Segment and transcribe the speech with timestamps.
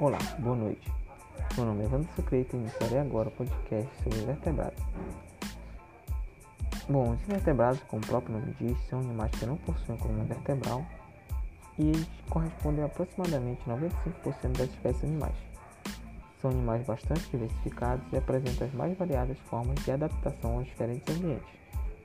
[0.00, 0.88] Olá, boa noite.
[1.56, 4.80] Meu nome é Wanderson Creito e iniciarei agora o podcast sobre invertebrados.
[6.88, 10.86] Bom, os invertebrados, como o próprio nome diz, são animais que não possuem coluna vertebral
[11.76, 15.34] e eles correspondem a aproximadamente 95% das espécies animais.
[16.40, 21.58] São animais bastante diversificados e apresentam as mais variadas formas de adaptação aos diferentes ambientes.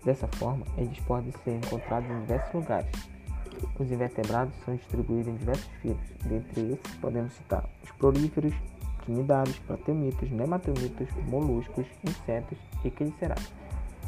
[0.04, 3.13] Dessa forma, eles podem ser encontrados em diversos lugares,
[3.80, 8.54] os invertebrados são distribuídos em diversos filos, dentre esses podemos citar os prolíferos,
[9.06, 13.54] quinidários, plateumitos, nematelmitos, moluscos, insetos e quiliceráceos.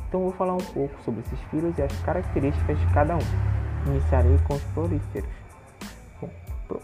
[0.07, 3.91] Então vou falar um pouco sobre esses filos e as características de cada um.
[3.91, 5.29] Iniciarei com os prolíferos.
[6.21, 6.29] Bom,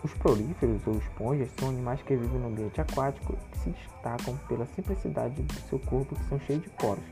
[0.03, 4.65] os prolíferos ou esponjas são animais que vivem no ambiente aquático e se destacam pela
[4.65, 7.03] simplicidade do seu corpo que são cheios de poros.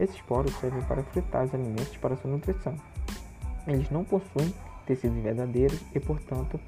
[0.00, 2.74] Esses poros servem para fritar os alimentos para sua nutrição.
[3.66, 4.54] Eles não possuem
[4.88, 6.58] tecidos verdadeiros e, portanto,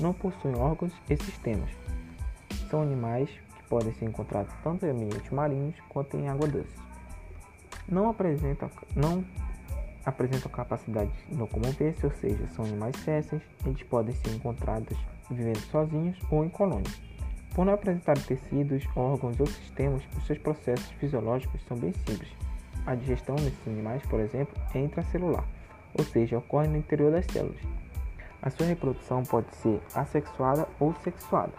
[0.00, 1.70] não possuem órgãos e sistemas.
[2.68, 6.76] São animais que podem ser encontrados tanto em ambientes marinhos quanto em água doce.
[7.88, 9.24] Não apresentam, não
[10.04, 14.98] apresentam capacidade de locomover-se, ou seja, são animais césseis, eles podem ser encontrados
[15.30, 17.00] vivendo sozinhos ou em colônias.
[17.54, 22.28] Por não apresentar tecidos, órgãos ou sistemas, os seus processos fisiológicos são bem simples.
[22.84, 25.44] A digestão nesses animais, por exemplo, é intracelular
[25.98, 27.60] ou seja, ocorre no interior das células.
[28.40, 31.52] A sua reprodução pode ser assexuada ou sexuada.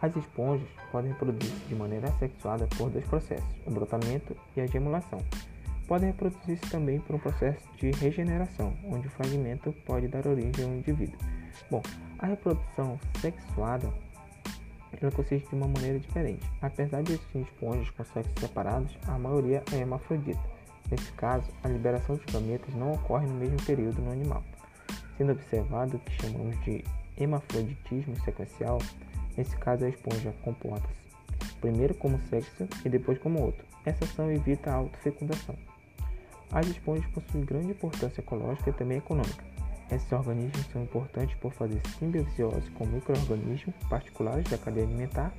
[0.00, 5.18] As esponjas podem reproduzir-se de maneira assexuada por dois processos, o brotamento e a gemulação.
[5.88, 10.68] Podem reproduzir-se também por um processo de regeneração, onde o fragmento pode dar origem a
[10.68, 11.18] um indivíduo.
[11.70, 11.82] Bom,
[12.18, 13.92] a reprodução sexuada
[15.00, 16.44] ela consiste de uma maneira diferente.
[16.62, 20.57] Apesar de existir esponjas com sexos separados, a maioria é hermafrodita.
[20.90, 24.42] Nesse caso, a liberação de gametas não ocorre no mesmo período no animal,
[25.16, 26.82] sendo observado o que chamamos de
[27.16, 28.78] hemafroditismo sequencial.
[29.36, 30.98] Nesse caso, a esponja comporta-se
[31.60, 33.66] primeiro como sexo e depois como outro.
[33.84, 35.54] Essa ação evita a autofecundação.
[36.50, 39.44] As esponjas possuem grande importância ecológica e também econômica.
[39.90, 45.32] Esses organismos são importantes por fazer simbiose com micro-organismos particulares da cadeia alimentar,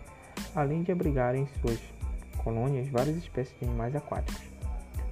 [0.55, 1.79] além de abrigarem em suas
[2.43, 4.48] colônias várias espécies de animais aquáticos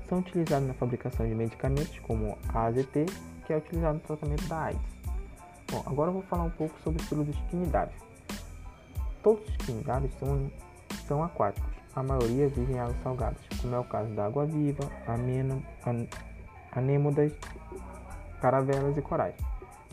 [0.08, 3.06] são utilizados na fabricação de medicamentos como a AZT,
[3.46, 4.82] que é utilizado no tratamento da AIDS.
[5.72, 7.96] Bom, agora eu vou falar um pouco sobre o estilo dos quinidários.
[9.22, 10.52] Todos os quinidários são,
[11.08, 16.08] são aquáticos, a maioria vive em águas salgadas, como é o caso da água-viva, an,
[16.72, 17.34] anêmodas,
[18.40, 19.36] caravelas e corais.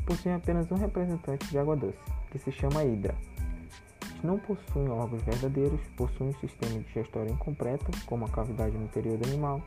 [0.04, 1.98] Possuem apenas um representante de água doce,
[2.30, 3.14] que se chama hidra.
[4.10, 9.16] Eles não possuem órgãos verdadeiros, possuem um sistema digestório incompleto, como a cavidade no interior
[9.16, 9.62] do animal,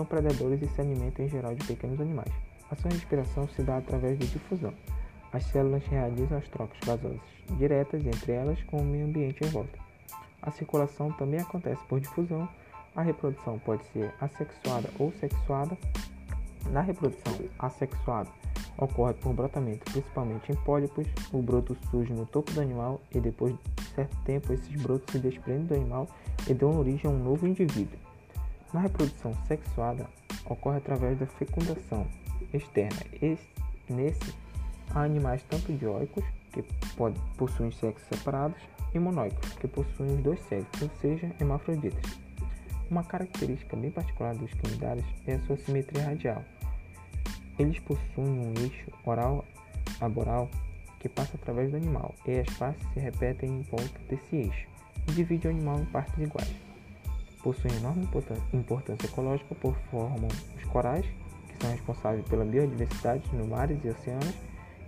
[0.00, 2.32] são predadores e se alimentam em geral de pequenos animais.
[2.70, 4.72] A sua respiração se dá através de difusão.
[5.30, 7.20] As células realizam as trocas gasosas
[7.58, 9.78] diretas entre elas com o meio ambiente em volta.
[10.40, 12.48] A circulação também acontece por difusão.
[12.96, 15.76] A reprodução pode ser assexuada ou sexuada.
[16.70, 18.30] Na reprodução assexuada,
[18.78, 21.06] ocorre por brotamento, principalmente em pólipos.
[21.30, 25.18] O broto surge no topo do animal e depois de certo tempo esses brotos se
[25.18, 26.08] desprendem do animal
[26.48, 28.09] e dão origem a um novo indivíduo.
[28.72, 30.06] Na reprodução sexuada,
[30.44, 32.06] ocorre através da fecundação
[32.54, 33.00] externa.
[33.20, 33.48] Esse,
[33.88, 34.32] nesse,
[34.94, 36.62] há animais tanto dioicos, que
[36.96, 38.60] pode, possuem sexos separados,
[38.94, 42.18] e monoicos, que possuem os dois sexos, ou seja, hermafroditas.
[42.88, 46.44] Uma característica bem particular dos quinidários é a sua simetria radial.
[47.58, 49.44] Eles possuem um eixo oral
[50.00, 50.48] aboral
[51.00, 54.68] que passa através do animal, e as faces se repetem em volta desse eixo,
[55.08, 56.69] e divide o animal em partes iguais
[57.42, 58.08] possuem enorme
[58.52, 61.04] importância ecológica por formam os corais,
[61.48, 64.34] que são responsáveis pela biodiversidade nos mares e oceanos.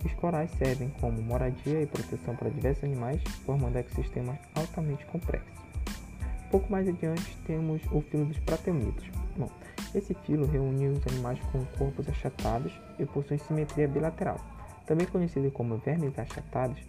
[0.05, 5.53] Os corais servem como moradia e proteção para diversos animais, formando ecossistemas altamente complexos.
[6.51, 9.05] Pouco mais adiante temos o filo dos prateumitos.
[9.37, 9.49] Bom,
[9.95, 14.37] esse filo reúne os animais com corpos achatados e possui simetria bilateral.
[14.85, 16.79] Também conhecido como vermes achatados,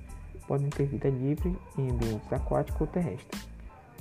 [0.46, 3.53] podem ter vida livre em ambientes aquáticos ou terrestres.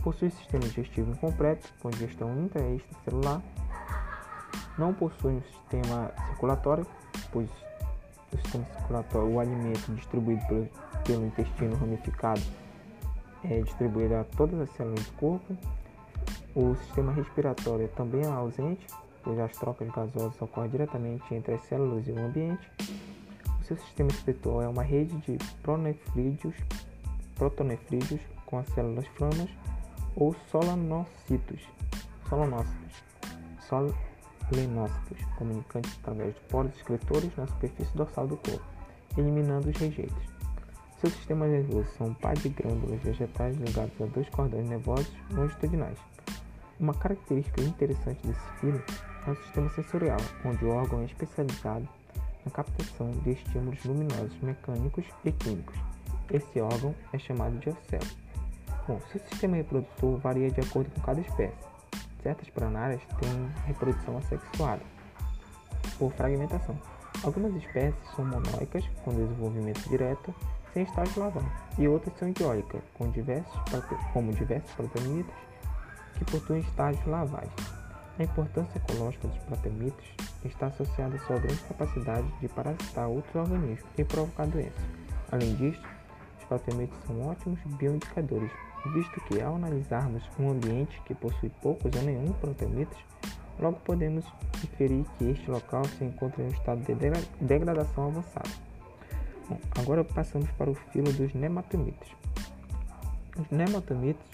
[0.04, 3.42] Possui sistema digestivo incompleto, com digestão intra e extracelular.
[4.78, 6.86] Não possui um sistema circulatório,
[7.32, 7.50] pois
[8.34, 10.70] o sistema circulatório, o alimento distribuído pelo,
[11.06, 12.42] pelo intestino ramificado,
[13.46, 15.58] é distribuído a todas as células do corpo.
[16.54, 18.86] O sistema respiratório também é ausente,
[19.24, 22.70] pois as trocas gasosas ocorrem diretamente entre as células e o ambiente.
[23.62, 26.56] O seu sistema espiritual é uma rede de pronefrídeos,
[27.36, 29.50] protonefrídeos com as células flamas
[30.16, 31.62] ou solanócitos,
[32.30, 33.04] solanócitos,
[34.50, 38.66] solenócitos, comunicantes através de poros escritores na superfície dorsal do corpo,
[39.18, 40.34] eliminando os rejeitos.
[41.00, 45.98] Seu sistema nervoso são um par de glândulas vegetais ligados a dois cordões nervosos longitudinais.
[46.80, 48.82] Uma característica interessante desse filo
[49.28, 51.88] é o sistema sensorial, onde o órgão é especializado
[52.46, 55.76] na captação de estímulos luminosos mecânicos e químicos.
[56.32, 58.24] Esse órgão é chamado de ocelo.
[58.86, 61.56] Bom, seu sistema reprodutor varia de acordo com cada espécie.
[62.22, 64.82] Certas pranárias têm reprodução assexuada,
[65.98, 66.78] por fragmentação.
[67.24, 70.36] Algumas espécies são monóicas, com desenvolvimento direto,
[70.74, 71.46] sem estágio larval,
[71.78, 73.58] e outras são dióicas, com diversos,
[74.12, 75.34] como diversos proteomitos
[76.16, 77.52] que possuem estágios larvais.
[78.20, 80.06] A importância ecológica dos proteomitos
[80.44, 84.84] está associada à sua grande capacidade de parasitar outros organismos e provocar doenças.
[85.32, 85.82] Além disso,
[86.38, 88.52] os proteomitos são ótimos bioindicadores,
[88.92, 92.98] visto que ao analisarmos um ambiente que possui poucos ou nenhum proteomitos,
[93.60, 94.26] logo podemos
[94.64, 96.96] inferir que este local se encontra em um estado de
[97.40, 98.50] degradação avançada.
[99.48, 102.10] Bom, agora passamos para o filo dos nematomitos.
[103.38, 104.26] Os nematomitos,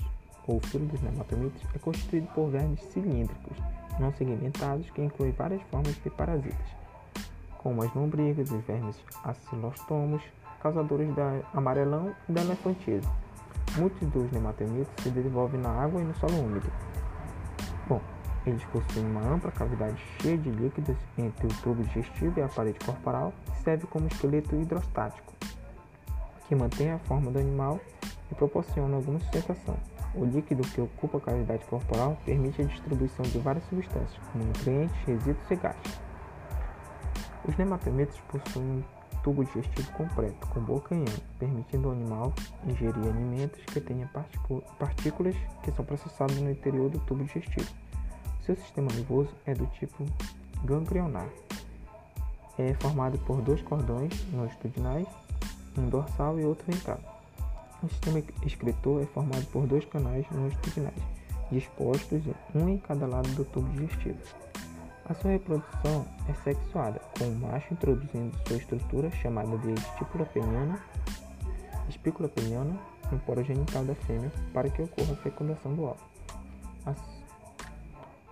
[0.47, 3.57] ou o filo dos nematomitos, é constituído por vermes cilíndricos,
[3.99, 6.67] não segmentados, que incluem várias formas de parasitas,
[7.59, 10.21] como as lombrigas, os vermes acilostomos,
[10.61, 13.07] causadores da amarelão e da elefantise.
[13.77, 16.71] Muitos dos nematomitos se desenvolvem na água e no solo úmido.
[17.87, 18.01] Bom,
[18.45, 22.79] eles possuem uma ampla cavidade cheia de líquidos entre o tubo digestivo e a parede
[22.79, 25.33] corporal e serve como esqueleto hidrostático,
[26.47, 27.79] que mantém a forma do animal
[28.31, 29.77] e proporciona alguma sustentação.
[30.15, 34.95] O líquido que ocupa a cavidade corporal permite a distribuição de várias substâncias, como nutrientes,
[35.05, 36.01] resíduos e gases.
[37.47, 38.83] Os nematomitos possuem
[39.23, 42.33] tubo digestivo completo, com boca e ano, permitindo ao animal
[42.65, 44.09] ingerir alimentos que tenham
[44.77, 47.69] partículas que são processadas no interior do tubo digestivo.
[48.45, 50.05] Seu sistema nervoso é do tipo
[50.63, 51.29] ganglionar.
[52.57, 55.07] É formado por dois cordões longitudinais,
[55.77, 56.99] um dorsal e outro ventral.
[57.81, 61.01] O sistema excretor é formado por dois canais longitudinais,
[61.51, 62.21] dispostos
[62.53, 64.17] um em cada lado do tubo digestivo.
[65.09, 70.79] A sua reprodução é sexuada, com o macho introduzindo sua estrutura chamada de estípula peniana,
[71.89, 72.79] espícula peniana
[73.11, 76.09] no poro genital da fêmea para que ocorra a fecundação do óvulo.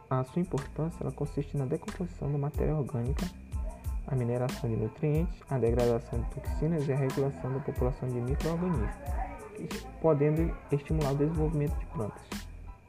[0.07, 3.25] A sua importância ela consiste na decomposição da matéria orgânica,
[4.05, 8.95] a mineração de nutrientes, a degradação de toxinas e a regulação da população de micro-organismos,
[9.99, 12.21] podendo estimular o desenvolvimento de plantas,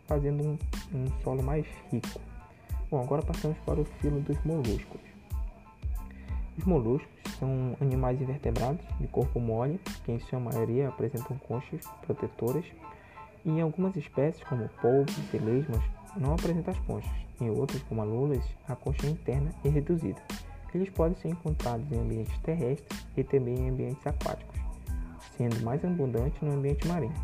[0.06, 0.58] fazendo um,
[0.94, 2.27] um solo mais rico.
[2.90, 5.00] Bom, agora passamos para o filo dos moluscos.
[6.56, 12.64] Os moluscos são animais invertebrados de corpo mole, que em sua maioria apresentam conchas protetoras,
[13.44, 15.82] e em algumas espécies, como polvos e lesmas,
[16.16, 17.12] não apresenta as conchas.
[17.38, 20.22] Em outros, como a lulas, a concha é interna e reduzida.
[20.74, 24.58] Eles podem ser encontrados em ambientes terrestres e também em ambientes aquáticos,
[25.36, 27.14] sendo mais abundantes no ambiente marinho.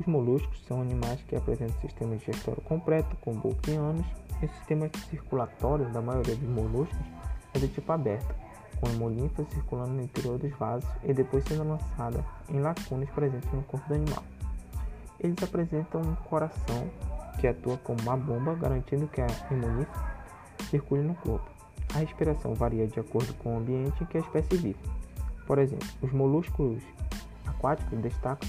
[0.00, 4.06] Os moluscos são animais que apresentam sistema digestório completo, com boca e ânus,
[4.42, 6.98] e o sistema circulatório da maioria dos moluscos
[7.54, 8.34] é do tipo aberto,
[8.80, 13.62] com hemolinfa circulando no interior dos vasos e depois sendo lançada em lacunas presentes no
[13.62, 14.22] corpo do animal.
[15.20, 16.88] Eles apresentam um coração
[17.40, 20.18] que atua como uma bomba, garantindo que a hemonífera
[20.70, 21.48] circule no corpo.
[21.94, 24.78] A respiração varia de acordo com o ambiente em que a espécie vive.
[25.46, 26.82] Por exemplo, os molúsculos
[27.46, 28.48] aquáticos destacam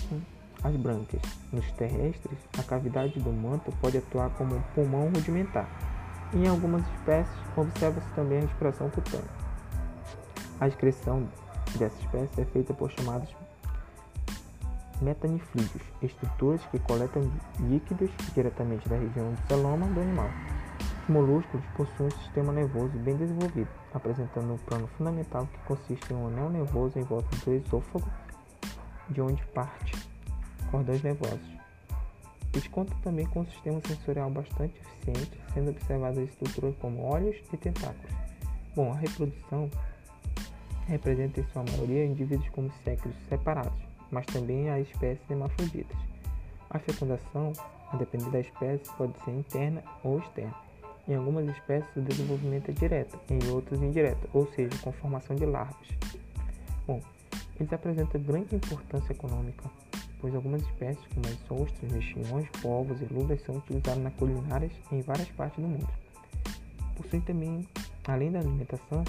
[0.64, 1.22] as brânquias.
[1.52, 5.68] Nos terrestres, a cavidade do manto pode atuar como um pulmão rudimentar.
[6.34, 9.30] Em algumas espécies, observa-se também a respiração cutânea.
[10.60, 11.28] A excreção
[11.78, 13.30] dessa espécie é feita por chamados
[15.02, 20.30] metanifrídeos, estruturas que coletam líquidos diretamente da região do celoma do animal.
[21.04, 26.18] Os moluscos possuem um sistema nervoso bem desenvolvido, apresentando um plano fundamental que consiste em
[26.18, 28.08] um anel nervoso em volta do esôfago,
[29.10, 30.09] de onde parte
[30.70, 31.60] cordões nervosos.
[32.54, 37.58] Eles contam também com um sistema sensorial bastante eficiente, sendo observadas estruturas como olhos e
[37.58, 38.12] tentáculos.
[38.76, 39.70] Bom, a reprodução
[40.88, 45.98] representa em sua maioria indivíduos como séculos separados, mas também há espécies hermafroditas.
[46.70, 47.54] A fecundação,
[47.92, 50.56] a depender da espécie, pode ser interna ou externa.
[51.08, 55.46] Em algumas espécies, o desenvolvimento é direto, em outras indireto, ou seja, com formação de
[55.46, 55.88] larvas.
[56.86, 57.02] Bom,
[57.60, 59.70] eles apresentam grande importância econômica,
[60.20, 65.02] pois algumas espécies, como as ostras, mexilhões, povos e lulas, são utilizadas na culinárias em
[65.02, 65.88] várias partes do mundo.
[66.96, 67.68] Possuem também,
[68.06, 69.04] além da alimentação,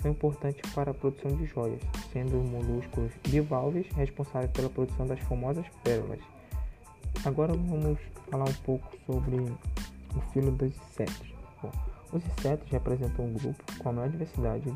[0.00, 1.80] são importantes para a produção de joias,
[2.12, 6.20] sendo moluscos bivalves responsáveis pela produção das famosas pérolas.
[7.24, 7.98] Agora vamos
[8.30, 11.34] falar um pouco sobre o filo dos insetos.
[11.60, 11.72] Bom,
[12.12, 14.72] os insetos representam um grupo com a maior diversidade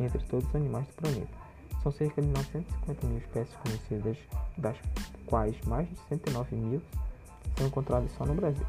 [0.00, 1.41] entre todos os animais do planeta.
[1.82, 4.16] São cerca de 950 mil espécies conhecidas,
[4.56, 4.76] das
[5.26, 6.82] quais mais de 109 mil
[7.56, 8.66] são encontradas só no Brasil.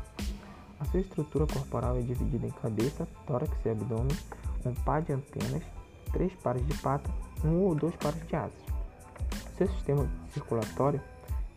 [0.80, 4.18] A sua estrutura corporal é dividida em cabeça, tórax e abdômen,
[4.66, 5.64] um par de antenas,
[6.12, 7.10] três pares de pata,
[7.44, 8.54] um ou dois pares de asas.
[9.58, 11.02] Seu sistema circulatório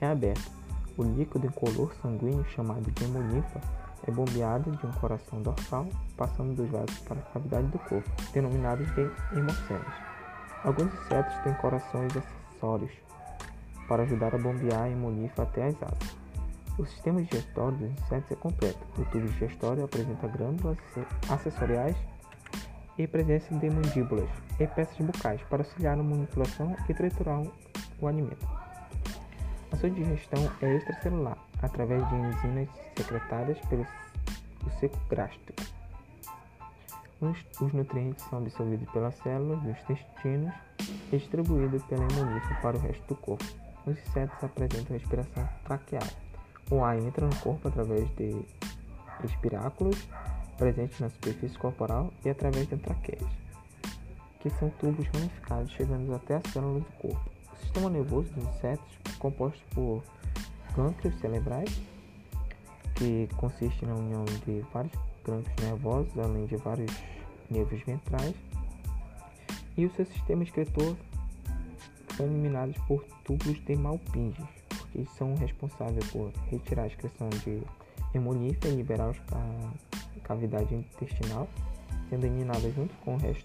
[0.01, 0.51] é aberto.
[0.97, 3.61] O líquido incolor sanguíneo, chamado de hemolinfa,
[4.07, 5.87] é bombeado de um coração dorsal,
[6.17, 10.06] passando dos vasos para a cavidade do corpo, denominados de hemocélios.
[10.65, 12.93] Alguns insetos têm corações acessórios
[13.89, 16.17] para ajudar a bombear a hemolinfa até as asas.
[16.79, 18.79] O sistema digestório dos insetos é completo.
[18.99, 20.79] O tubo digestório apresenta glândulas
[21.29, 21.97] acessoriais
[22.99, 27.43] e presença de mandíbulas e peças bucais para auxiliar na manipulação e triturar
[28.01, 28.47] o alimento.
[29.73, 33.87] A sua digestão é extracelular, através de enzimas secretadas pelo
[34.79, 35.76] seco gástrico.
[37.21, 40.55] Os, nutrientes são absorvidos pelas células dos intestinos
[41.11, 43.45] e distribuídos pela hemonífera para o resto do corpo.
[43.87, 46.07] Os insetos apresentam respiração traqueal.
[46.71, 48.45] O ar entra no corpo através de
[49.25, 50.07] espiráculos
[50.59, 53.31] presentes na superfície corporal e através de traqueias,
[54.41, 57.31] que são tubos ramificados chegando até as células do corpo.
[57.53, 60.03] O sistema nervoso dos insetos é composto por
[60.75, 61.81] gânglios cerebrais,
[62.95, 64.93] que consiste na união de vários
[65.27, 66.93] gânglios nervosos, além de vários
[67.51, 68.35] nervos ventrais,
[69.77, 70.97] e o seu sistema excretor
[72.17, 77.63] são eliminados por tubos de Malpinge, porque são responsáveis por retirar a excreção de
[78.15, 81.49] hemolífera e liberar a cavidade intestinal,
[82.09, 83.45] sendo eliminada junto com o resto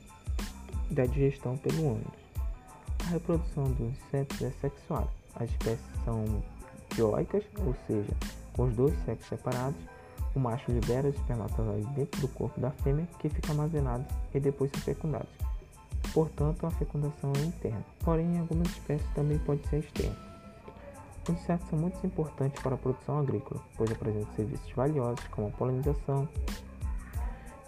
[0.91, 2.21] da digestão pelo ânus.
[3.05, 5.11] A reprodução dos insetos é sexual.
[5.35, 6.23] As espécies são
[6.95, 8.13] dioicas, ou seja,
[8.53, 9.81] com os dois sexos separados,
[10.35, 14.71] o macho libera os espermatozoides dentro do corpo da fêmea, que ficam armazenados e depois
[14.71, 15.29] são fecundados.
[16.13, 20.15] Portanto, a fecundação é interna, porém, em algumas espécies também pode ser externa.
[21.23, 25.51] Os insetos são muito importantes para a produção agrícola, pois apresentam serviços valiosos como a
[25.51, 26.27] polinização,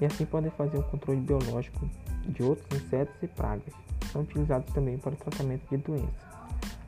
[0.01, 1.87] e assim podem fazer o controle biológico
[2.25, 3.73] de outros insetos e pragas.
[4.11, 6.32] São utilizados também para o tratamento de doenças.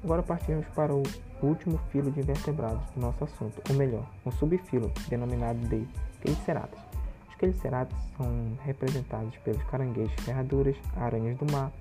[0.05, 1.01] Agora partimos para o
[1.41, 5.83] último filo de invertebrados do nosso assunto, ou melhor, um subfilo denominado de
[6.21, 6.79] Queliceratas.
[7.27, 11.71] Os Queliceratas são representados pelos caranguejos ferraduras, aranhas do mar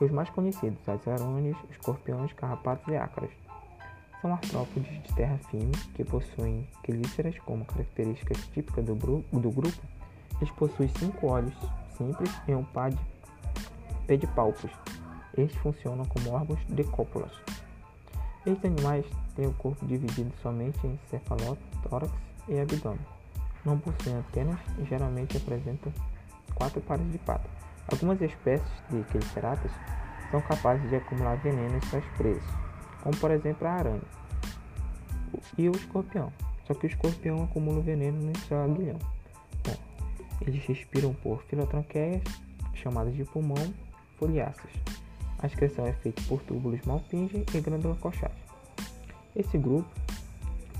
[0.00, 3.30] e os mais conhecidos, as aranhas, escorpiões, carrapatos e ácaros.
[4.20, 9.80] São artrópodes de terra firme que possuem quelíceras como características típicas do, do grupo.
[10.40, 11.54] Eles possuem cinco olhos
[11.96, 12.98] simples e um par de
[14.04, 14.72] pedipalpos.
[15.36, 17.30] Estes funcionam como órgãos de cópulas.
[18.48, 19.04] Estes animais
[19.36, 22.10] têm o corpo dividido somente em cefalotórax
[22.48, 22.98] e abdômen.
[23.62, 25.92] Não possuem antenas e geralmente apresentam
[26.54, 27.50] quatro pares de patas.
[27.92, 29.70] Algumas espécies de Queliceratas
[30.30, 32.42] são capazes de acumular veneno em suas presas,
[33.02, 34.00] como por exemplo a aranha
[35.58, 36.32] e o escorpião.
[36.66, 38.98] Só que o escorpião acumula veneno no seu aguilhão.
[40.40, 42.22] Eles respiram por filotranqueias,
[42.72, 43.74] chamadas de pulmão
[44.16, 44.72] foliáceas.
[45.38, 48.32] A excreção é feita por túbulos malpinge e glândula coxal.
[49.36, 49.88] Esse grupo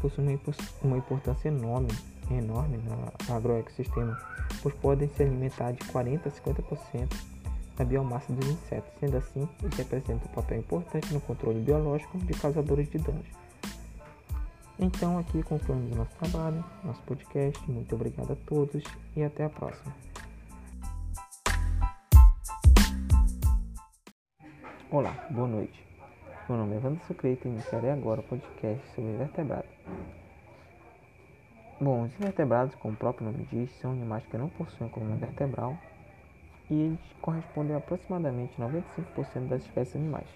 [0.01, 0.39] possui
[0.83, 1.89] uma importância enorme,
[2.31, 4.19] enorme no agroecossistema,
[4.63, 7.09] pois podem se alimentar de 40 a 50%
[7.77, 8.91] da biomassa dos insetos.
[8.99, 13.27] Sendo assim, eles representam um papel importante no controle biológico de causadores de danos.
[14.79, 17.71] Então, aqui concluímos nosso trabalho, nosso podcast.
[17.71, 18.83] Muito obrigado a todos
[19.17, 19.93] e até a próxima.
[24.91, 25.85] Olá, boa noite.
[26.49, 29.69] Meu nome é Wanda Sucreito e iniciarei agora o podcast sobre invertebrados.
[31.79, 35.77] Bom, os invertebrados, como o próprio nome diz, são animais que não possuem coluna vertebral
[36.71, 40.29] e eles correspondem a aproximadamente 95% das espécies animais.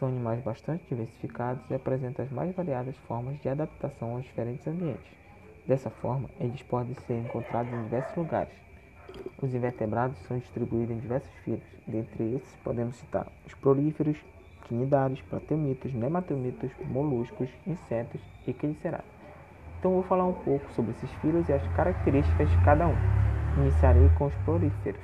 [0.00, 5.12] São animais bastante diversificados e apresentam as mais variadas formas de adaptação aos diferentes ambientes.
[5.64, 8.52] Dessa forma, eles podem ser encontrados em diversos lugares,
[9.40, 11.62] os invertebrados são distribuídos em diversos filos.
[11.86, 14.16] Dentre esses, podemos citar os prolíferos,
[14.64, 19.10] quinidários, plateumitos, nematomitos, moluscos, insetos e queliceratos.
[19.78, 22.96] Então vou falar um pouco sobre esses filos e as características de cada um.
[23.58, 25.02] Iniciarei com os prolíferos.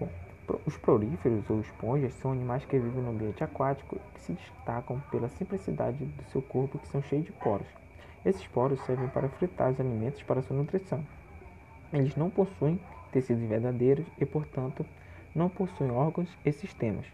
[0.00, 0.08] Bom,
[0.66, 4.98] os prolíferos ou esponjas são animais que vivem no ambiente aquático e que se destacam
[5.10, 7.66] pela simplicidade do seu corpo que são cheios de poros.
[8.24, 11.04] Esses poros servem para fritar os alimentos para sua nutrição.
[11.92, 12.80] Eles não possuem
[13.12, 14.84] tecidos verdadeiros e, portanto,
[15.34, 17.06] não possuem órgãos e sistemas.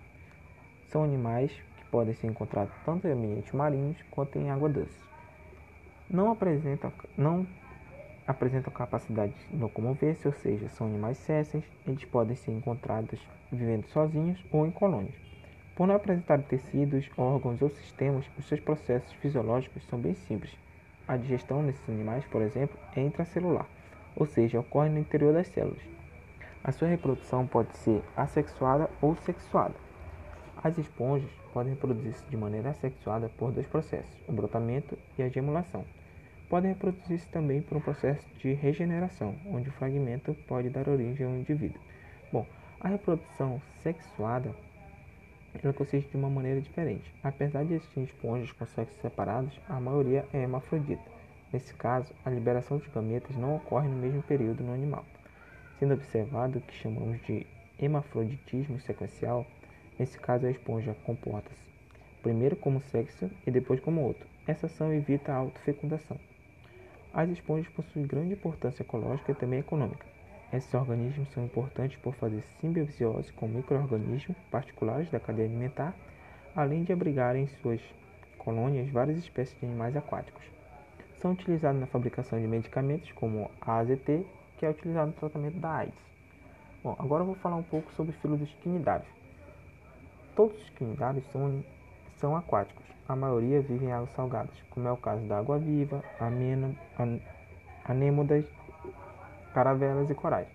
[0.89, 4.99] São animais que podem ser encontrados tanto em ambientes marinhos quanto em água doce.
[6.09, 7.47] Não apresentam, não
[8.27, 13.21] apresentam capacidade de locomover-se, ou seja, são animais césseis, eles podem ser encontrados
[13.53, 15.15] vivendo sozinhos ou em colônias.
[15.75, 20.51] Por não apresentar tecidos, órgãos ou sistemas, os seus processos fisiológicos são bem simples.
[21.07, 23.67] A digestão nesses animais, por exemplo, é intracelular,
[24.19, 25.81] ou seja, ocorre no interior das células.
[26.65, 29.75] A sua reprodução pode ser assexuada ou sexuada.
[30.63, 35.85] As esponjas podem reproduzir-se de maneira assexuada por dois processos, o brotamento e a gemulação.
[36.49, 41.29] Podem reproduzir-se também por um processo de regeneração, onde o fragmento pode dar origem a
[41.29, 41.81] um indivíduo.
[42.33, 42.45] Bom,
[42.81, 44.53] a reprodução sexuada
[45.63, 47.15] ela consiste de uma maneira diferente.
[47.23, 51.18] Apesar de existir esponjas com sexos separados, a maioria é hermafrodita.
[51.53, 55.05] Nesse caso, a liberação dos gametas não ocorre no mesmo período no animal.
[55.79, 57.47] Sendo observado o que chamamos de
[57.79, 59.47] hermafroditismo sequencial,
[59.99, 61.69] nesse caso a esponja comporta-se
[62.23, 64.27] primeiro como sexo e depois como outro.
[64.47, 66.19] Essa ação evita a autofecundação.
[67.13, 70.07] As esponjas possuem grande importância ecológica e também econômica.
[70.53, 75.95] Esses organismos são importantes por fazer simbiose com micro-organismos particulares da cadeia alimentar,
[76.55, 77.81] além de abrigarem em suas
[78.39, 80.58] colônias várias espécies de animais aquáticos.
[81.21, 84.25] São utilizados na fabricação de medicamentos como a AZT,
[84.57, 85.99] que é utilizado no tratamento da AIDS.
[86.83, 89.09] Bom, agora eu vou falar um pouco sobre o filo dos quinidários.
[90.37, 91.65] Todos os quinidários são,
[92.19, 92.87] são aquáticos.
[93.09, 96.05] A maioria vive em águas salgadas, como é o caso da água-viva,
[97.85, 98.45] anêmodas
[99.53, 100.47] caravelas e corais.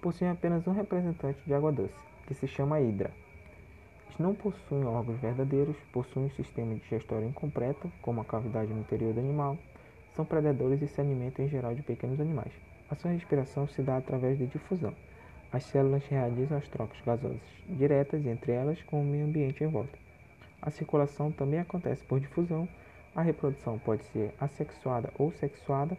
[0.00, 1.92] Possuem apenas um representante de água doce,
[2.26, 3.10] que se chama hidra.
[4.06, 9.12] Eles não possuem órgãos verdadeiros, possuem um sistema digestório incompleto, como a cavidade no interior
[9.12, 9.58] do animal,
[10.18, 12.52] são predadores e se alimentam em geral de pequenos animais.
[12.90, 14.92] A sua respiração se dá através de difusão.
[15.52, 19.96] As células realizam as trocas gasosas diretas entre elas com o meio ambiente em volta.
[20.60, 22.68] A circulação também acontece por difusão.
[23.14, 25.96] A reprodução pode ser assexuada ou sexuada,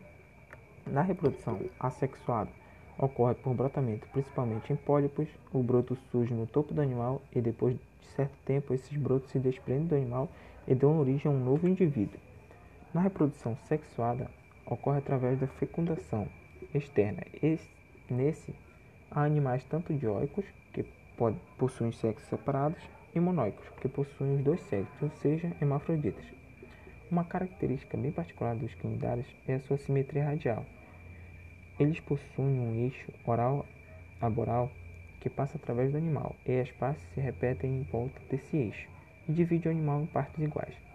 [0.86, 2.52] na reprodução assexuada,
[2.98, 5.30] ocorre por brotamento, principalmente em pólipos.
[5.54, 9.40] O broto surge no topo do animal e depois de certo tempo esses brotos se
[9.40, 10.28] desprendem do animal
[10.68, 12.20] e dão origem a um novo indivíduo.
[12.92, 14.32] Na reprodução sexuada,
[14.66, 16.28] ocorre através da fecundação
[16.74, 17.22] externa.
[17.42, 17.70] Esse,
[18.10, 18.56] nesse,
[19.12, 20.84] há animais tanto dioicos, que
[21.16, 22.82] pode, possuem sexos separados,
[23.14, 26.26] e monóicos, que possuem os dois sexos, ou seja, hermafroditas.
[27.12, 30.66] Uma característica bem particular dos quinidários é a sua simetria radial.
[31.80, 33.68] Eles possuem um eixo oral
[34.20, 34.72] aboral
[35.20, 38.90] que passa através do animal, e as partes se repetem em volta desse eixo
[39.28, 40.89] e divide o animal em partes iguais.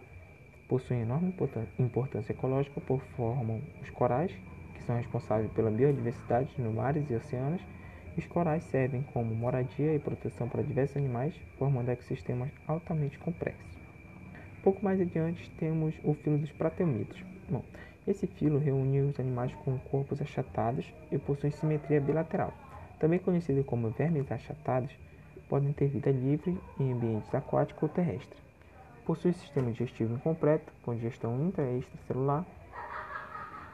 [0.69, 1.35] Possuem enorme
[1.79, 4.33] importância ecológica por formam os corais,
[4.75, 7.61] que são responsáveis pela biodiversidade nos mares e oceanos.
[8.17, 13.65] Os corais servem como moradia e proteção para diversos animais, formando ecossistemas altamente complexos.
[14.63, 17.23] Pouco mais adiante temos o filo dos prateumitos.
[17.51, 17.63] Bom,
[18.07, 22.55] esse filo reúne os animais com corpos achatados e possui simetria bilateral.
[22.99, 24.91] Também conhecidos como vermes achatados,
[25.49, 28.54] podem ter vida livre em ambientes aquáticos ou terrestres.
[29.05, 32.45] Possui sistema digestivo incompleto, com digestão intra e extracelular.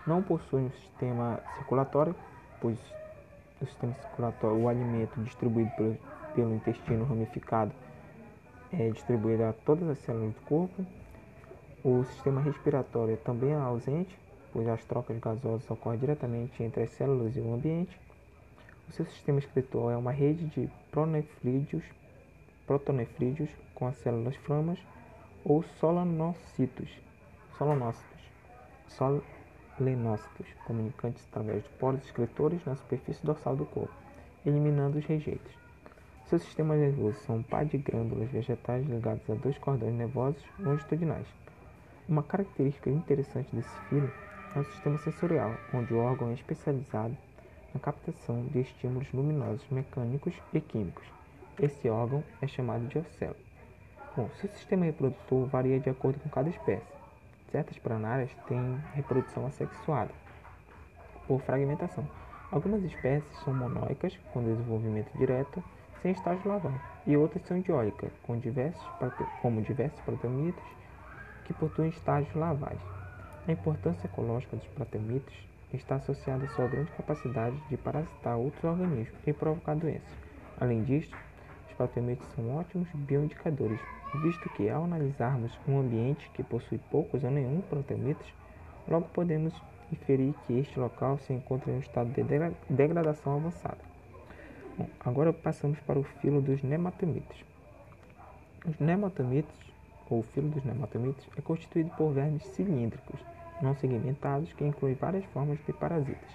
[0.05, 2.17] Não possui um sistema circulatório,
[2.61, 2.77] pois
[3.61, 5.97] o sistema circulatório, o alimento distribuído pelo,
[6.35, 7.71] pelo intestino ramificado,
[8.73, 10.85] é distribuído a todas as células do corpo.
[11.85, 14.19] O sistema respiratório também é ausente,
[14.53, 17.97] pois as trocas gasosas ocorrem diretamente entre as células e o ambiente.
[18.89, 21.85] O seu sistema excretor é uma rede de protonefrídeos
[23.75, 24.81] com as células flamas
[25.45, 26.91] ou solanócitos,
[27.57, 28.21] solanócitos,
[28.89, 33.95] solenócitos, comunicantes através de poros excretores na superfície dorsal do corpo,
[34.45, 35.53] eliminando os rejeitos.
[36.27, 41.27] Seus sistemas nervosos são um par de glândulas vegetais ligados a dois cordões nervosos longitudinais.
[42.09, 44.11] Uma característica interessante desse filo
[44.55, 47.17] é o sistema sensorial, onde o órgão é especializado
[47.73, 51.07] na captação de estímulos luminosos mecânicos e químicos.
[51.59, 53.37] Esse órgão é chamado de ocelo.
[54.17, 56.93] Bom, seu sistema reprodutor varia de acordo com cada espécie.
[57.53, 60.11] Certas pranárias têm reprodução assexuada,
[61.29, 62.05] por fragmentação.
[62.51, 65.63] Algumas espécies são monóicas, com desenvolvimento direto,
[66.03, 66.75] sem estágio larval,
[67.07, 68.85] e outras são dióicas, com diversos,
[69.41, 70.65] como diversos proteomitos,
[71.45, 72.81] que possuem estágios larvais.
[73.47, 75.35] A importância ecológica dos platemitos
[75.73, 80.19] está associada à sua grande capacidade de parasitar outros organismos e provocar doenças.
[80.61, 81.17] Além disso,
[81.69, 83.81] os platemitos são ótimos bioindicadores,
[84.19, 88.27] visto que ao analisarmos um ambiente que possui poucos ou nenhum platemitos,
[88.89, 89.55] logo podemos
[89.93, 92.23] inferir que este local se encontra em um estado de
[92.69, 93.79] degradação avançada.
[94.77, 97.45] Bom, agora passamos para o filo dos nematamitos.
[98.67, 99.71] Os nematamitos
[100.11, 103.21] ou filo dos nematamitos, é constituído por vermes cilíndricos,
[103.63, 106.31] não segmentados, que incluem várias formas de parasitas,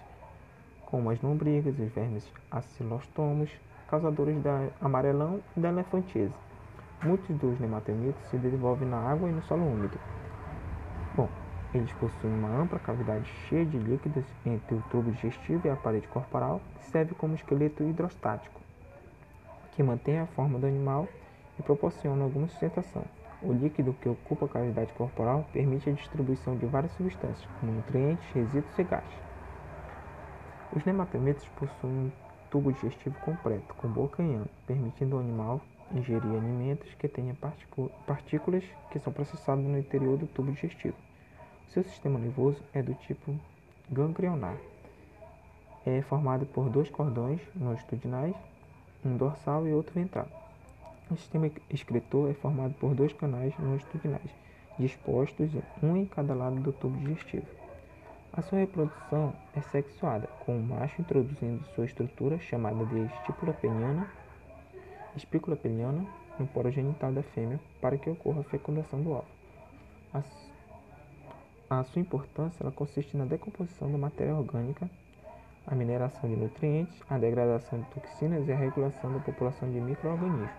[0.86, 3.52] como as lombrigas, os vermes acilostomos,
[3.90, 6.34] causadores da amarelão e da elefantise.
[7.06, 9.96] Muitos dos nematómitos se desenvolvem na água e no solo úmido.
[11.16, 11.30] Bom,
[11.72, 16.08] eles possuem uma ampla cavidade cheia de líquidos entre o tubo digestivo e a parede
[16.08, 18.60] corporal, que serve como esqueleto hidrostático,
[19.74, 21.08] que mantém a forma do animal
[21.60, 23.06] e proporciona alguma sustentação.
[23.40, 28.28] O líquido que ocupa a cavidade corporal permite a distribuição de várias substâncias, como nutrientes,
[28.32, 29.20] resíduos e gases.
[30.76, 32.12] Os nematómitos possuem um
[32.50, 35.62] tubo digestivo completo, com boca e ano, permitindo ao animal
[35.96, 37.36] ingerir alimentos que tenham
[38.06, 40.96] partículas que são processadas no interior do tubo digestivo.
[41.70, 43.34] Seu sistema nervoso é do tipo
[43.90, 44.58] ganglionar.
[45.86, 48.36] É formado por dois cordões longitudinais,
[49.04, 50.28] um dorsal e outro ventral.
[51.10, 54.32] O sistema excretor é formado por dois canais longitudinais,
[54.80, 57.46] dispostos um em cada lado do tubo digestivo.
[58.34, 64.10] A sua reprodução é sexuada, com o macho introduzindo sua estrutura chamada de estípula peniana,
[65.18, 66.06] espícula peniana
[66.40, 69.28] no poro genital da fêmea para que ocorra a fecundação do óvulo.
[70.14, 74.90] A, a sua importância ela consiste na decomposição da matéria orgânica,
[75.66, 80.52] a mineração de nutrientes, a degradação de toxinas e a regulação da população de micro-organismos,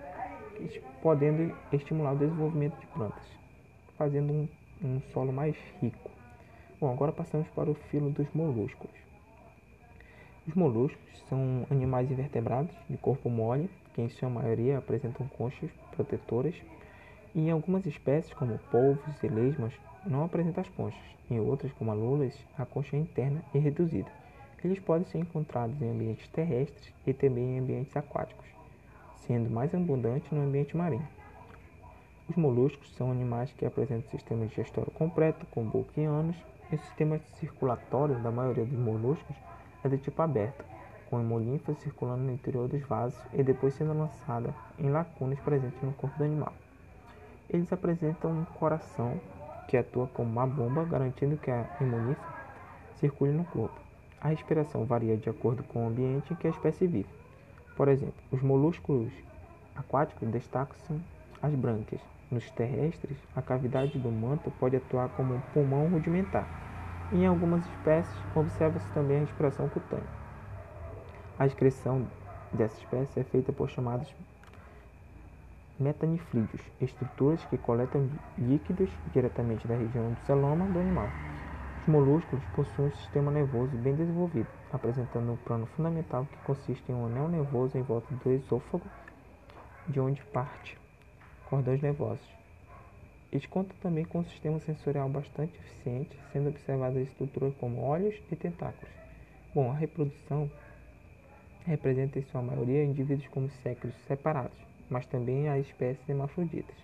[1.01, 3.25] podendo estimular o desenvolvimento de plantas,
[3.97, 4.49] fazendo um,
[4.83, 6.11] um solo mais rico.
[6.81, 8.91] Bom, agora passamos para o filo dos moluscos.
[10.47, 16.55] Os moluscos são animais invertebrados de corpo mole, que em sua maioria apresentam conchas protetoras,
[17.35, 19.73] e em algumas espécies, como polvos e lesmas,
[20.07, 21.03] não apresentam as conchas.
[21.29, 24.09] Em outras, como a lulas, a concha é interna e reduzida.
[24.65, 28.47] Eles podem ser encontrados em ambientes terrestres e também em ambientes aquáticos,
[29.27, 31.07] sendo mais abundantes no ambiente marinho.
[32.29, 38.21] Os moluscos são animais que apresentam sistema digestório completo, com boca e o sistema circulatório
[38.23, 39.37] da maioria dos moluscos
[39.87, 40.65] é de tipo aberto,
[41.09, 45.93] com hemolinfa circulando no interior dos vasos e depois sendo lançada em lacunas presentes no
[45.93, 46.53] corpo do animal.
[47.49, 49.21] Eles apresentam um coração
[49.69, 52.35] que atua como uma bomba, garantindo que a hemolinfa
[52.97, 53.79] circule no corpo.
[54.21, 57.09] A respiração varia de acordo com o ambiente em que a espécie vive.
[57.77, 59.13] Por exemplo, os moluscos
[59.75, 61.01] aquáticos destacam-se
[61.43, 66.66] as brânquias, nos terrestres, a cavidade do manto pode atuar como um pulmão rudimentar.
[67.13, 70.05] Em algumas espécies, observa-se também a respiração cutânea.
[71.39, 72.05] A excreção
[72.53, 74.13] dessa espécie é feita por chamados
[75.79, 81.09] metanifrídeos, estruturas que coletam líquidos diretamente da região do celoma do animal.
[81.83, 86.95] Os moluscos possuem um sistema nervoso bem desenvolvido, apresentando um plano fundamental que consiste em
[86.95, 88.85] um anel nervoso em volta do esôfago,
[89.87, 90.77] de onde parte
[91.49, 92.36] cordões nervosos.
[93.33, 98.37] Eles contam também com um sistema sensorial bastante eficiente, sendo observadas estruturas como olhos e
[98.37, 98.95] tentáculos.
[99.55, 100.51] Bom, a reprodução
[101.65, 104.57] representa em sua maioria indivíduos como séculos separados,
[104.89, 106.77] mas também as espécies hermafroditas.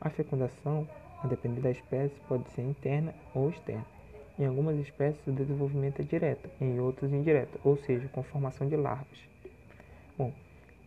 [0.00, 0.88] A fecundação,
[1.22, 3.86] a depender da espécie, pode ser interna ou externa.
[4.38, 8.76] Em algumas espécies, o desenvolvimento é direto, em outras indireto, ou seja, com formação de
[8.76, 9.18] larvas.
[10.16, 10.32] Bom,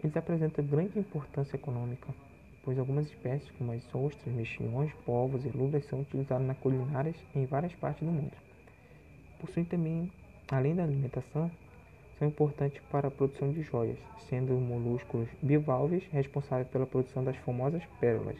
[0.03, 2.13] eles apresentam grande importância econômica
[2.63, 7.45] pois algumas espécies, como as ostras, mexilhões, polvos e lulas, são utilizadas na culinárias em
[7.45, 8.33] várias partes do mundo.
[9.39, 10.11] Possuem também,
[10.49, 11.49] além da alimentação,
[12.19, 13.97] são importantes para a produção de joias,
[14.29, 18.37] sendo molúsculos bivalves responsáveis pela produção das famosas pérolas.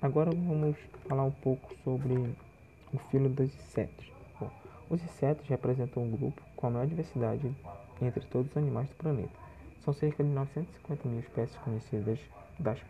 [0.00, 2.14] Agora vamos falar um pouco sobre
[2.92, 4.10] o filo dos insetos.
[4.40, 4.50] Bom,
[4.90, 7.54] os insetos representam um grupo com a maior diversidade
[8.00, 9.30] entre todos os animais do planeta.
[9.84, 12.18] São cerca de 950 mil espécies conhecidas,
[12.58, 12.80] das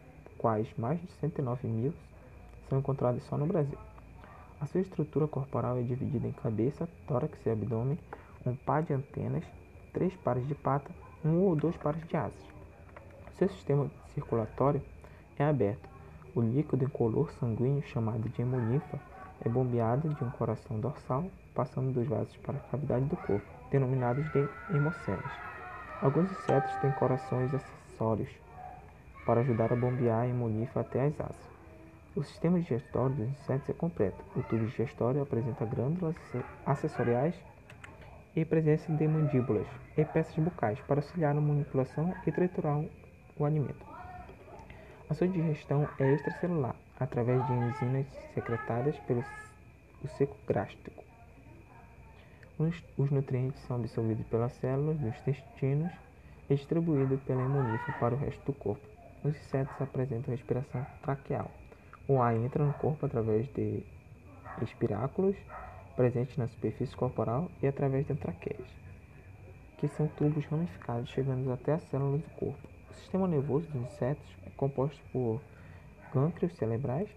[0.43, 1.95] quais mais de 109 mil
[2.69, 3.79] são encontrados só no Brasil.
[4.61, 7.99] A sua estrutura corporal é dividida em cabeça, tórax e abdômen,
[8.45, 9.45] um par de antenas,
[9.93, 10.91] três pares de pata,
[11.25, 12.43] um ou dois pares de asas.
[13.39, 14.83] Seu sistema circulatório
[15.39, 15.89] é aberto.
[16.35, 18.99] O líquido incolor sanguíneo, chamado de hemolinfa,
[19.45, 21.25] é bombeado de um coração dorsal,
[21.55, 25.33] passando dos vasos para a cavidade do corpo, denominados de hemocélios.
[26.01, 28.31] Alguns insetos têm corações acessórios,
[29.25, 31.53] para ajudar a bombear a hemolinfa até as asas.
[32.15, 34.23] O sistema digestório dos insetos é completo.
[34.37, 36.17] O tubo digestório apresenta glândulas
[36.67, 37.35] acessoriais
[38.37, 42.85] e presença de mandíbulas e peças bucais para auxiliar na manipulação e triturar
[43.39, 43.85] o alimento.
[45.09, 49.25] A sua digestão é extracelular, através de enzimas secretadas pelo
[50.17, 51.05] seco gástrico.
[52.59, 55.93] Os, os nutrientes são absorvidos pelas células dos intestinos
[56.49, 58.92] e distribuídos pela hemolinfa para o resto do corpo.
[59.25, 61.51] Os insetos apresentam respiração traqueal.
[62.09, 63.85] O ar entra no corpo através de
[64.61, 65.37] espiráculos
[65.95, 68.69] presentes na superfície corporal e através de traqueias,
[69.79, 72.69] que são tubos ramificados chegando até as células do corpo.
[72.91, 75.41] O sistema nervoso dos insetos é composto por
[76.13, 77.09] gânglios cerebrais,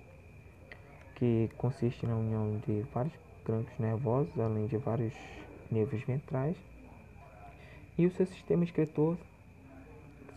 [1.16, 3.14] que consiste na união de vários
[3.46, 5.14] gânglios nervosos, além de vários
[5.72, 6.58] nervos ventrais,
[7.98, 9.18] e o seu sistema excretor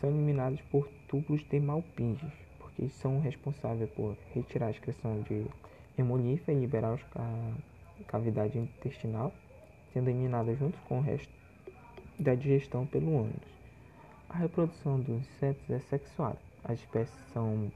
[0.01, 2.27] são eliminados por túbulos de Malpinge,
[2.59, 5.47] porque são responsáveis por retirar a excreção de
[5.97, 7.53] hemolífer e liberar a
[8.07, 9.33] cavidade intestinal,
[9.93, 11.33] sendo eliminada junto com o resto
[12.19, 13.59] da digestão pelo ânus.
[14.29, 16.39] A reprodução dos insetos é sexuada.
[16.63, 17.73] As espécies são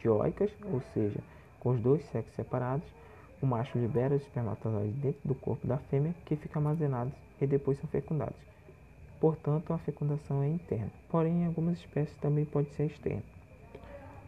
[0.00, 1.20] dioicas, ou seja,
[1.58, 2.86] com os dois sexos separados.
[3.42, 7.78] O macho libera os espermatozoides dentro do corpo da fêmea, que ficam armazenados e depois
[7.78, 8.55] são fecundados.
[9.20, 13.22] Portanto, a fecundação é interna, porém em algumas espécies também pode ser externa.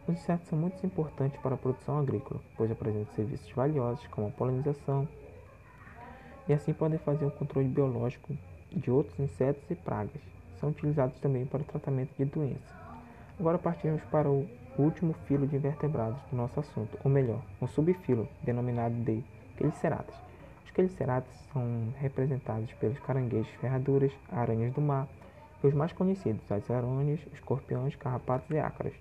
[0.07, 4.31] Os insetos são muito importantes para a produção agrícola, pois apresentam serviços valiosos como a
[4.31, 5.07] polinização,
[6.47, 8.35] e assim podem fazer um controle biológico
[8.71, 10.21] de outros insetos e pragas.
[10.59, 12.75] São utilizados também para o tratamento de doenças.
[13.39, 14.47] Agora partimos para o
[14.77, 19.23] último filo de invertebrados do nosso assunto, ou melhor, um subfilo denominado de
[19.55, 20.28] Queliceratas.
[20.69, 25.07] Os queliceratas são representados pelos caranguejos ferraduras, aranhas do mar
[25.63, 28.93] e os mais conhecidos, as aranhas, escorpiões, carrapatos e ácaros.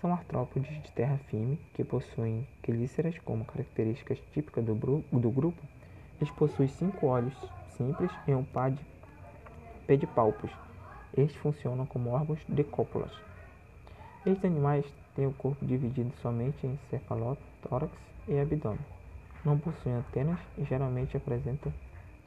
[0.00, 4.76] São artrópodes de terra firme que possuem quelíceras como características típicas do,
[5.10, 5.60] do grupo.
[6.20, 7.34] Eles possuem cinco olhos
[7.76, 8.80] simples e um par de
[9.88, 10.52] pedipalpos.
[11.16, 13.12] Estes funcionam como órgãos de cópulas.
[14.24, 17.92] Estes animais têm o corpo dividido somente em cefalotórax
[18.28, 18.78] e abdômen
[19.46, 21.72] não possuem antenas e geralmente apresentam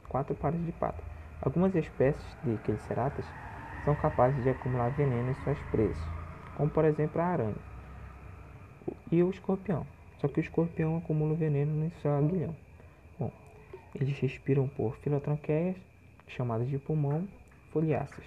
[0.08, 1.04] quatro pares de patas.
[1.42, 3.24] Algumas espécies de queliceratas
[3.84, 6.02] são capazes de acumular veneno em suas presas,
[6.56, 7.54] como por exemplo a aranha
[9.12, 9.86] e o escorpião.
[10.18, 12.56] Só que o escorpião acumula veneno em seu aguilhão.
[13.18, 13.30] Bom,
[13.94, 15.76] eles respiram por filotranqueias,
[16.26, 17.28] chamadas de pulmão
[17.70, 18.26] foliáceas.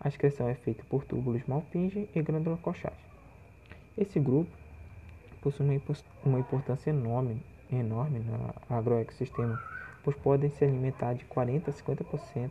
[0.00, 2.96] A excreção é feita por túbulos malpinge e glândula coxais.
[3.96, 4.50] Esse grupo
[5.42, 5.80] possui
[6.24, 7.42] uma importância enorme
[7.76, 9.60] enorme no agroecossistema,
[10.02, 12.50] pois podem se alimentar de 40 a 50%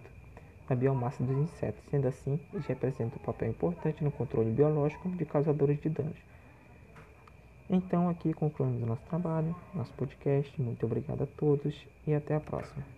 [0.67, 1.83] da biomassa dos insetos.
[1.89, 6.17] Sendo assim, eles representam um papel importante no controle biológico de causadores de danos.
[7.69, 10.61] Então, aqui concluímos o nosso trabalho, nosso podcast.
[10.61, 11.75] Muito obrigado a todos
[12.05, 12.96] e até a próxima.